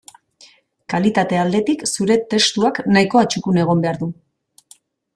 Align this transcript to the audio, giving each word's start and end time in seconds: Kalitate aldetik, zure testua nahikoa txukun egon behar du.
Kalitate 0.93 1.39
aldetik, 1.41 1.85
zure 1.91 2.19
testua 2.33 2.75
nahikoa 2.97 3.25
txukun 3.33 3.65
egon 3.69 3.89
behar 3.89 4.05
du. 4.05 4.13